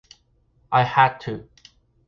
[0.71, 1.47] I had to.